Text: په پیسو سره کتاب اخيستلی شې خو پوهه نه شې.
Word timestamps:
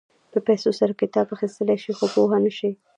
په 0.31 0.39
پیسو 0.47 0.69
سره 0.79 0.99
کتاب 1.01 1.27
اخيستلی 1.35 1.77
شې 1.83 1.91
خو 1.97 2.05
پوهه 2.13 2.37
نه 2.45 2.51
شې. 2.57 2.69